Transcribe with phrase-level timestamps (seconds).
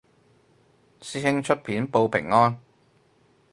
[0.99, 2.59] 師兄出片報平安